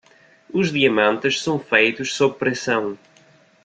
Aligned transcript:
Os 0.51 0.71
diamantes 0.71 1.39
são 1.43 1.59
feitos 1.59 2.15
sob 2.15 2.33
pressão. 2.39 2.97